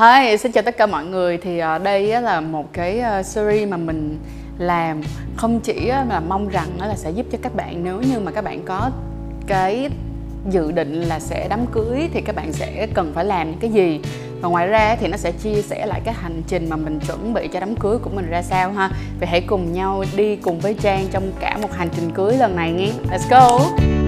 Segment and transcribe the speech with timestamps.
[0.00, 1.38] Hi, xin chào tất cả mọi người.
[1.38, 4.18] Thì à, đây là một cái à, series mà mình
[4.58, 5.00] làm.
[5.36, 8.32] Không chỉ là mong rằng nó là sẽ giúp cho các bạn nếu như mà
[8.32, 8.90] các bạn có
[9.46, 9.90] cái
[10.50, 13.70] dự định là sẽ đám cưới thì các bạn sẽ cần phải làm những cái
[13.70, 14.00] gì?
[14.40, 17.34] Và ngoài ra thì nó sẽ chia sẻ lại cái hành trình mà mình chuẩn
[17.34, 18.90] bị cho đám cưới của mình ra sao ha?
[19.18, 22.56] Vậy hãy cùng nhau đi cùng với trang trong cả một hành trình cưới lần
[22.56, 22.92] này nhé.
[23.10, 23.99] Let's go!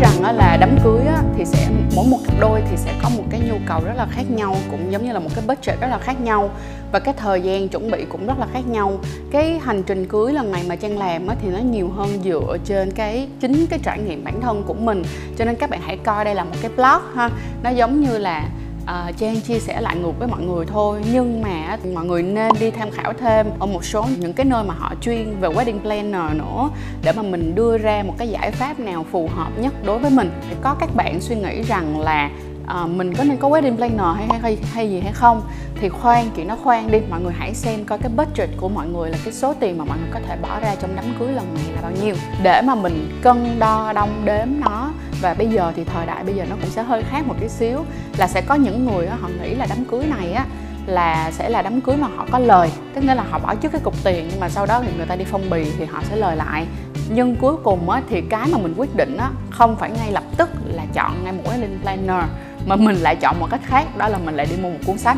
[0.00, 1.00] Rằng là đám cưới
[1.36, 4.06] thì sẽ, mỗi một cặp đôi thì sẽ có một cái nhu cầu rất là
[4.10, 6.50] khác nhau, cũng giống như là một cái budget rất là khác nhau
[6.92, 8.98] và cái thời gian chuẩn bị cũng rất là khác nhau.
[9.30, 12.90] Cái hành trình cưới lần này mà trang làm thì nó nhiều hơn dựa trên
[12.90, 15.02] cái chính cái trải nghiệm bản thân của mình.
[15.38, 17.30] Cho nên các bạn hãy coi đây là một cái blog ha,
[17.62, 18.48] nó giống như là
[18.90, 21.02] uh, Trang chia sẻ lại ngược với mọi người thôi.
[21.12, 24.64] Nhưng mà mọi người nên đi tham khảo thêm ở một số những cái nơi
[24.64, 26.70] mà họ chuyên về wedding planner nữa
[27.02, 30.10] để mà mình đưa ra một cái giải pháp nào phù hợp nhất đối với
[30.10, 30.30] mình.
[30.62, 32.30] Có các bạn suy nghĩ rằng là
[32.66, 35.42] à, mình có nên có wedding planner hay, hay hay hay gì hay không?
[35.80, 36.98] Thì khoan chuyện nó khoan đi.
[37.10, 39.84] Mọi người hãy xem coi cái budget của mọi người là cái số tiền mà
[39.84, 42.62] mọi người có thể bỏ ra trong đám cưới lần này là bao nhiêu để
[42.62, 44.89] mà mình cân đo đong đếm nó
[45.20, 47.48] và bây giờ thì thời đại bây giờ nó cũng sẽ hơi khác một tí
[47.48, 47.84] xíu.
[48.16, 50.44] Là sẽ có những người họ nghĩ là đám cưới này á
[50.86, 52.70] là sẽ là đám cưới mà họ có lời.
[52.94, 55.06] Tức nghĩa là họ bỏ trước cái cục tiền nhưng mà sau đó thì người
[55.06, 56.66] ta đi phong bì thì họ sẽ lời lại.
[57.08, 60.24] Nhưng cuối cùng á, thì cái mà mình quyết định á, không phải ngay lập
[60.36, 62.24] tức là chọn ngay một wedding planner
[62.66, 64.98] mà mình lại chọn một cách khác đó là mình lại đi mua một cuốn
[64.98, 65.16] sách.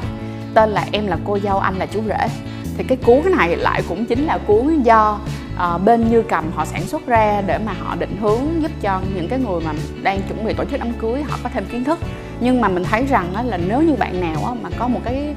[0.55, 2.29] Tên là em là cô dâu anh là chú rể.
[2.77, 5.19] Thì cái cuốn này lại cũng chính là cuốn do
[5.57, 9.01] uh, bên như cầm họ sản xuất ra để mà họ định hướng giúp cho
[9.15, 9.73] những cái người mà
[10.03, 11.99] đang chuẩn bị tổ chức đám cưới họ có thêm kiến thức.
[12.41, 15.01] Nhưng mà mình thấy rằng á, là nếu như bạn nào á, mà có một
[15.05, 15.35] cái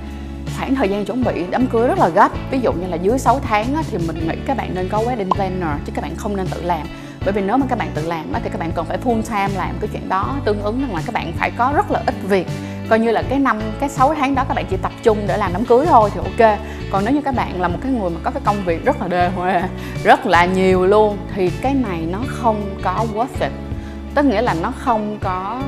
[0.58, 3.20] khoảng thời gian chuẩn bị đám cưới rất là gấp ví dụ như là dưới
[3.20, 6.16] 6 tháng á, thì mình nghĩ các bạn nên có wedding planner chứ các bạn
[6.16, 6.88] không nên tự làm.
[7.26, 9.22] Bởi vì nếu mà các bạn tự làm á, thì các bạn cần phải full
[9.22, 10.36] time làm cái chuyện đó.
[10.46, 12.48] Tương ứng rằng là các bạn phải có rất là ít việc
[12.90, 15.38] coi như là cái năm, cái 6 tháng đó các bạn chỉ tập trung để
[15.38, 16.60] làm đám cưới thôi thì ok.
[16.92, 19.02] Còn nếu như các bạn là một cái người mà có cái công việc rất
[19.02, 19.62] là đề huề
[20.04, 23.52] rất là nhiều luôn, thì cái này nó không có worth it.
[24.16, 25.62] Tức nghĩa là nó không có,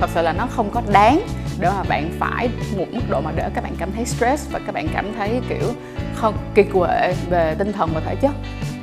[0.00, 1.20] thật sự là nó không có đáng
[1.60, 4.60] để mà bạn phải một mức độ mà để các bạn cảm thấy stress và
[4.66, 5.72] các bạn cảm thấy kiểu
[6.14, 8.32] không, kiệt quệ về tinh thần và thể chất.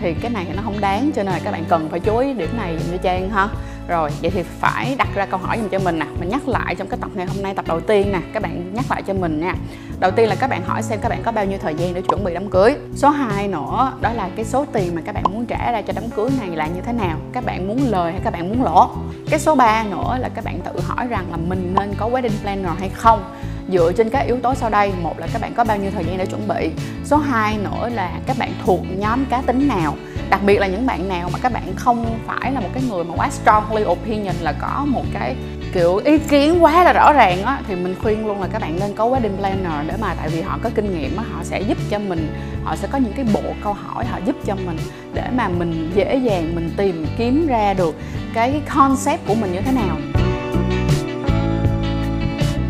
[0.01, 2.33] Thì cái này nó không đáng, cho nên là các bạn cần phải chú ý
[2.33, 3.47] điểm này dùm cho trang ha
[3.87, 6.75] rồi, vậy thì phải đặt ra câu hỏi dùm cho mình nè mình nhắc lại
[6.75, 9.13] trong cái tập ngày hôm nay, tập đầu tiên nè, các bạn nhắc lại cho
[9.13, 9.53] mình nha.
[9.99, 12.01] Đầu tiên là các bạn hỏi xem các bạn có bao nhiêu thời gian để
[12.01, 12.75] chuẩn bị đám cưới.
[12.95, 15.93] Số 2 nữa, đó là cái số tiền mà các bạn muốn trả ra cho
[15.95, 18.63] đám cưới này là như thế nào, các bạn muốn lời hay các bạn muốn
[18.63, 18.89] lỗ.
[19.29, 22.41] Cái số 3 nữa là các bạn tự hỏi rằng là mình nên có wedding
[22.41, 23.35] planner hay không.
[23.71, 26.05] Dựa trên các yếu tố sau đây, một là các bạn có bao nhiêu thời
[26.05, 26.71] gian để chuẩn bị.
[27.05, 29.95] Số 2 nữa là các bạn thuộc nhóm cá tính nào
[30.29, 33.03] đặc biệt là những bạn nào mà các bạn không phải là một cái người
[33.03, 35.35] mà quá strongly opinion là có một cái
[35.73, 38.79] kiểu ý kiến quá là rõ ràng á, thì mình khuyên luôn là các bạn
[38.79, 41.61] nên có wedding planner để mà tại vì họ có kinh nghiệm á, họ sẽ
[41.61, 44.77] giúp cho mình, họ sẽ có những cái bộ câu hỏi họ giúp cho mình
[45.13, 47.95] để mà mình dễ dàng mình tìm kiếm ra được
[48.33, 50.16] cái concept của mình như thế nào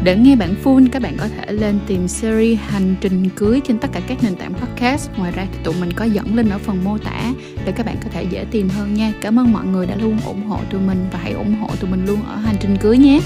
[0.07, 3.77] để nghe bản full, các bạn có thể lên tìm series Hành trình cưới trên
[3.77, 5.09] tất cả các nền tảng podcast.
[5.17, 7.33] Ngoài ra thì tụi mình có dẫn link ở phần mô tả
[7.65, 9.13] để các bạn có thể dễ tìm hơn nha.
[9.21, 11.89] Cảm ơn mọi người đã luôn ủng hộ tụi mình và hãy ủng hộ tụi
[11.89, 13.19] mình luôn ở hành trình cưới nhé.